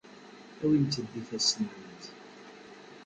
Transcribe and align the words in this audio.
Awimt-d 0.63 1.11
ifassen-nwent. 1.19 2.03